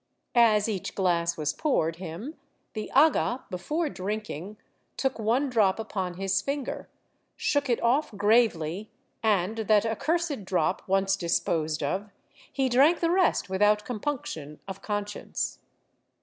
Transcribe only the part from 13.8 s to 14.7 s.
compunction